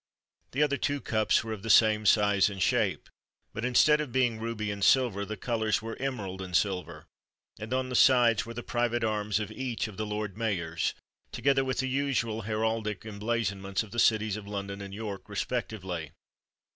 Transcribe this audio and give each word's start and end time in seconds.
The 0.53 0.63
other 0.63 0.77
two 0.77 0.99
cups 0.99 1.43
were 1.43 1.53
of 1.53 1.61
the 1.61 1.69
same 1.69 2.07
size 2.07 2.49
and 2.49 2.59
shape, 2.59 3.07
but, 3.53 3.63
instead 3.63 4.01
of 4.01 4.11
being 4.11 4.39
ruby 4.39 4.71
and 4.71 4.83
silver, 4.83 5.25
the 5.25 5.37
colours 5.37 5.79
were 5.83 5.95
emerald 5.99 6.41
and 6.41 6.57
silver; 6.57 7.05
and 7.59 7.71
on 7.71 7.89
the 7.89 7.95
sides 7.95 8.43
were 8.43 8.55
the 8.55 8.63
private 8.63 9.03
arms 9.03 9.39
of 9.39 9.51
each 9.51 9.87
of 9.87 9.97
the 9.97 10.05
Lord 10.07 10.35
Mayors, 10.39 10.95
together 11.31 11.63
with 11.63 11.77
the 11.81 11.87
usual 11.87 12.41
heraldic 12.41 13.03
emblazonments 13.05 13.83
of 13.83 13.91
the 13.91 13.99
cities 13.99 14.37
of 14.37 14.47
London 14.47 14.81
and 14.81 14.91
York 14.91 15.29
respectively. 15.29 16.09